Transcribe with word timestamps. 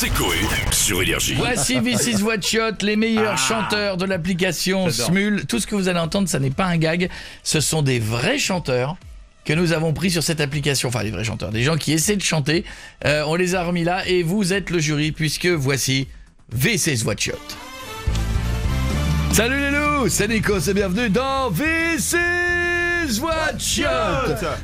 C'est 0.00 0.08
Coé 0.08 0.38
sur 0.72 1.02
Énergie. 1.02 1.34
Voici 1.34 1.78
V6 1.78 2.22
Watch 2.22 2.52
Shot, 2.52 2.82
les 2.86 2.96
meilleurs 2.96 3.36
chanteurs 3.36 3.98
de 3.98 4.06
l'application 4.06 4.88
Smule. 4.88 5.44
Tout 5.46 5.58
ce 5.58 5.66
que 5.66 5.74
vous 5.74 5.88
allez 5.88 5.98
entendre, 5.98 6.26
ça 6.26 6.38
n'est 6.38 6.48
pas 6.48 6.64
un 6.64 6.78
gag, 6.78 7.10
ce 7.42 7.60
sont 7.60 7.82
des 7.82 7.98
vrais 7.98 8.38
chanteurs 8.38 8.96
que 9.44 9.52
nous 9.52 9.74
avons 9.74 9.92
pris 9.92 10.10
sur 10.10 10.22
cette 10.22 10.40
application, 10.40 10.88
enfin 10.88 11.04
des 11.04 11.10
vrais 11.10 11.24
chanteurs, 11.24 11.50
des 11.50 11.64
gens 11.64 11.76
qui 11.76 11.92
essaient 11.92 12.16
de 12.16 12.22
chanter. 12.22 12.64
Euh, 13.04 13.24
on 13.26 13.34
les 13.34 13.54
a 13.54 13.62
remis 13.62 13.84
là 13.84 14.08
et 14.08 14.22
vous 14.22 14.54
êtes 14.54 14.70
le 14.70 14.78
jury 14.78 15.12
puisque 15.12 15.48
voici 15.48 16.08
V6 16.56 17.04
Watch 17.04 17.26
Shot. 17.26 17.32
Salut 19.34 19.60
les 19.60 19.70
loups, 19.70 20.08
c'est 20.08 20.28
Nico, 20.28 20.60
c'est 20.60 20.72
bienvenue 20.72 21.10
dans 21.10 21.50
V6 21.50 22.49
Shot. 23.58 23.84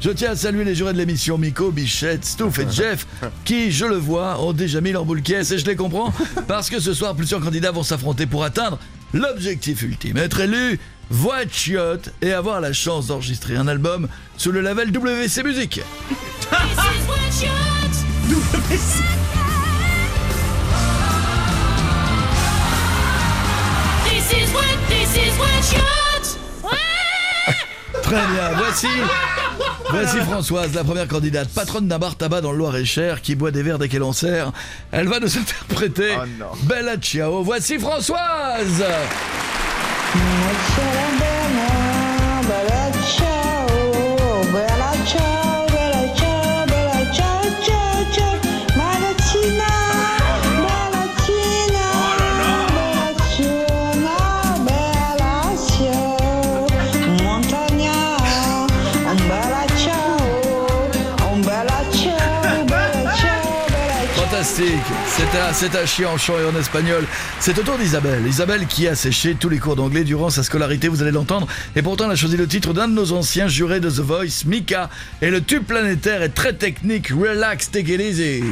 Je 0.00 0.10
tiens 0.10 0.30
à 0.30 0.36
saluer 0.36 0.64
les 0.64 0.74
jurés 0.74 0.92
de 0.92 0.98
l'émission 0.98 1.36
Miko, 1.38 1.70
Bichette, 1.70 2.24
Stouff 2.24 2.58
et 2.58 2.66
Jeff 2.70 3.06
qui, 3.44 3.70
je 3.70 3.84
le 3.84 3.96
vois, 3.96 4.40
ont 4.40 4.52
déjà 4.52 4.80
mis 4.80 4.92
leur 4.92 5.04
boule 5.04 5.22
caisse 5.22 5.50
et 5.50 5.58
je 5.58 5.66
les 5.66 5.76
comprends 5.76 6.12
parce 6.48 6.70
que 6.70 6.80
ce 6.80 6.94
soir 6.94 7.14
plusieurs 7.14 7.40
candidats 7.40 7.70
vont 7.70 7.82
s'affronter 7.82 8.26
pour 8.26 8.44
atteindre 8.44 8.78
l'objectif 9.12 9.82
ultime, 9.82 10.16
être 10.16 10.40
élu 10.40 10.78
Watch 11.10 11.70
Shot 11.70 12.10
et 12.22 12.32
avoir 12.32 12.60
la 12.60 12.72
chance 12.72 13.08
d'enregistrer 13.08 13.56
un 13.56 13.68
album 13.68 14.08
sous 14.36 14.52
le 14.52 14.60
label 14.60 14.90
WC 14.90 15.42
Music. 15.42 15.80
This 18.68 19.02
Très 28.10 28.26
bien, 28.26 28.50
voici 28.56 28.88
Voici 29.88 30.16
Françoise, 30.18 30.74
la 30.74 30.82
première 30.82 31.06
candidate, 31.06 31.48
patronne 31.48 31.86
d'un 31.86 32.00
bar 32.00 32.16
tabac 32.16 32.40
dans 32.40 32.50
le 32.50 32.58
Loir-et-Cher, 32.58 33.22
qui 33.22 33.36
boit 33.36 33.52
des 33.52 33.62
verres 33.62 33.78
dès 33.78 33.88
qu'elle 33.88 34.02
en 34.02 34.12
sert. 34.12 34.50
Elle 34.90 35.06
va 35.06 35.20
nous 35.20 35.38
interpréter 35.38 36.16
Bella 36.64 36.96
Ciao. 36.96 37.44
Voici 37.44 37.78
Françoise 37.78 38.84
Fantastique 64.30 64.66
C'est 65.08 65.76
un, 65.76 65.82
un 65.82 65.86
chien 65.86 66.08
en 66.08 66.16
chant 66.16 66.34
et 66.38 66.44
en 66.44 66.56
espagnol. 66.56 67.04
C'est 67.40 67.58
au 67.58 67.62
tour 67.62 67.76
d'Isabelle. 67.76 68.24
Isabelle 68.28 68.66
qui 68.66 68.86
a 68.86 68.94
séché 68.94 69.34
tous 69.34 69.48
les 69.48 69.58
cours 69.58 69.74
d'anglais 69.74 70.04
durant 70.04 70.30
sa 70.30 70.44
scolarité, 70.44 70.86
vous 70.86 71.02
allez 71.02 71.10
l'entendre. 71.10 71.48
Et 71.74 71.82
pourtant, 71.82 72.04
elle 72.04 72.12
a 72.12 72.16
choisi 72.16 72.36
le 72.36 72.46
titre 72.46 72.72
d'un 72.72 72.86
de 72.86 72.92
nos 72.92 73.10
anciens 73.10 73.48
jurés 73.48 73.80
de 73.80 73.90
The 73.90 73.98
Voice, 73.98 74.44
Mika. 74.46 74.88
Et 75.20 75.30
le 75.30 75.42
tube 75.42 75.64
planétaire 75.64 76.22
est 76.22 76.28
très 76.28 76.52
technique. 76.52 77.08
Relax, 77.08 77.72
take 77.72 77.92
it 77.92 78.00
easy. 78.00 78.44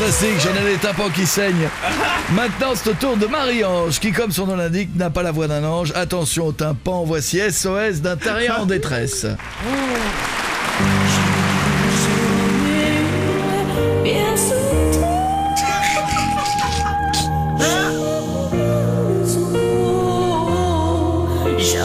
Fantastique, 0.00 0.40
j'en 0.40 0.54
ai 0.54 0.64
les 0.64 0.78
tympans 0.78 1.10
qui 1.10 1.26
saignent. 1.26 1.68
Maintenant, 2.32 2.72
c'est 2.74 2.88
au 2.88 2.94
tour 2.94 3.18
de 3.18 3.26
Marie-Ange, 3.26 4.00
qui, 4.00 4.12
comme 4.12 4.32
son 4.32 4.46
nom 4.46 4.56
l'indique, 4.56 4.88
n'a 4.96 5.10
pas 5.10 5.22
la 5.22 5.30
voix 5.30 5.46
d'un 5.46 5.62
ange. 5.62 5.92
Attention 5.94 6.46
au 6.46 6.52
tympan, 6.52 7.04
voici 7.04 7.38
SOS 7.38 8.00
d'un 8.00 8.16
terrien 8.16 8.60
en 8.60 8.64
détresse. 8.64 9.26
C'est 21.62 21.78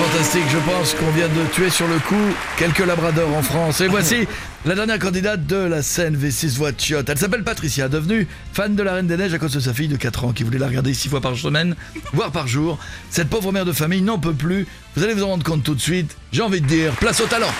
fantastique, 0.00 0.44
je 0.48 0.58
pense 0.58 0.94
qu'on 0.94 1.10
vient 1.10 1.28
de 1.28 1.44
tuer 1.52 1.68
sur 1.68 1.86
le 1.86 1.98
coup 1.98 2.34
quelques 2.56 2.78
labradors 2.86 3.36
en 3.36 3.42
France. 3.42 3.82
Et 3.82 3.88
voici 3.88 4.26
la 4.64 4.74
dernière 4.74 4.98
candidate 4.98 5.46
de 5.46 5.56
la 5.56 5.82
scène 5.82 6.16
V6 6.16 6.58
Watch 6.58 6.88
Shot. 6.88 7.02
Elle 7.06 7.18
s'appelle 7.18 7.44
Patricia, 7.44 7.88
devenue 7.88 8.26
fan 8.54 8.74
de 8.74 8.82
la 8.82 8.94
Reine 8.94 9.06
des 9.06 9.18
Neiges 9.18 9.34
à 9.34 9.38
cause 9.38 9.52
de 9.52 9.60
sa 9.60 9.74
fille 9.74 9.88
de 9.88 9.96
4 9.96 10.24
ans 10.24 10.32
qui 10.32 10.42
voulait 10.42 10.58
la 10.58 10.68
regarder 10.68 10.94
6 10.94 11.10
fois 11.10 11.20
par 11.20 11.36
semaine, 11.36 11.76
voire 12.14 12.30
par 12.30 12.48
jour. 12.48 12.78
Cette 13.10 13.28
pauvre 13.28 13.52
mère 13.52 13.66
de 13.66 13.72
famille 13.72 14.00
n'en 14.00 14.18
peut 14.18 14.32
plus. 14.32 14.66
Vous 14.96 15.04
allez 15.04 15.12
vous 15.12 15.22
en 15.22 15.28
rendre 15.28 15.44
compte 15.44 15.64
tout 15.64 15.74
de 15.74 15.80
suite. 15.80 16.16
J'ai 16.32 16.42
envie 16.42 16.62
de 16.62 16.66
dire, 16.66 16.92
place 16.92 17.20
au 17.20 17.26
talent. 17.26 17.52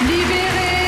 Libéré, 0.00 0.85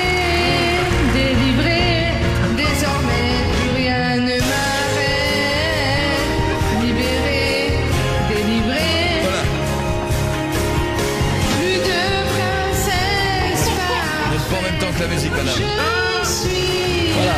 La 15.00 15.06
musique, 15.06 15.30
madame. 15.32 15.46
Je 15.48 16.26
suis. 16.28 17.12
Voilà. 17.14 17.34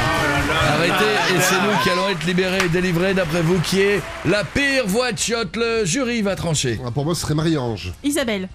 Arrêtez, 0.74 1.34
et 1.36 1.40
c'est 1.40 1.54
nous 1.56 1.78
qui 1.82 1.90
allons 1.90 2.08
être 2.08 2.24
libérés 2.26 2.64
et 2.64 2.68
délivrés 2.68 3.14
d'après 3.14 3.42
vous 3.42 3.58
qui 3.60 3.80
est 3.80 4.00
la 4.24 4.44
pire 4.44 4.86
voix 4.86 5.12
de 5.12 5.18
shot. 5.18 5.34
Le 5.54 5.84
jury 5.84 6.22
va 6.22 6.36
trancher. 6.36 6.78
Ah, 6.86 6.90
Pour 6.90 7.04
moi, 7.04 7.14
ce 7.14 7.22
serait 7.22 7.34
Marie-Ange. 7.34 7.92
Isabelle. 8.02 8.48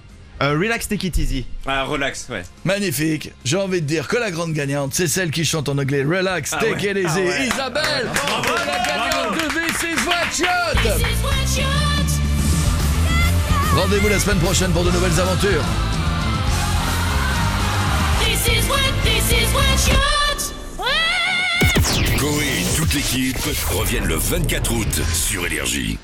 Euh, 0.44 0.52
relax, 0.60 0.88
take 0.88 1.08
it 1.08 1.18
easy. 1.18 1.46
Ah, 1.66 1.84
relax, 1.84 2.28
ouais. 2.30 2.44
Magnifique. 2.66 3.32
J'ai 3.46 3.58
envie 3.58 3.82
de 3.82 3.86
dire 3.88 4.08
que 4.08 4.18
la 4.18 4.32
grande 4.32 4.54
gagnante, 4.54 4.94
c'est 4.94 5.08
celle 5.08 5.32
qui 5.32 5.46
chante 5.46 5.70
en 5.70 5.78
anglais. 5.78 6.04
Relax, 6.04 6.52
Ah 6.54 6.58
take 6.60 6.72
ouais. 6.76 6.92
it 6.92 6.98
easy. 7.08 7.22
Ah 7.22 7.30
ouais. 7.40 7.48
Isabelle, 7.48 8.10
Bravo, 8.14 8.50
la 8.66 8.86
gagnante 8.86 9.12
bravo. 9.12 9.36
de 9.36 9.42
V6 9.42 10.08
Watch 10.08 10.30
This 10.32 10.46
Shot. 10.46 11.00
is 11.00 11.24
what 11.24 11.48
shot. 11.48 12.22
Rendez-vous 13.82 14.10
la 14.10 14.20
semaine 14.20 14.40
prochaine 14.40 14.72
pour 14.72 14.84
de 14.84 14.92
nouvelles 14.92 15.20
aventures. 15.20 15.64
Coé 22.18 22.46
et 22.46 22.76
toute 22.76 22.94
l'équipe 22.94 23.38
reviennent 23.72 24.06
le 24.06 24.16
24 24.16 24.72
août 24.74 25.02
sur 25.14 25.46
Énergie. 25.46 25.98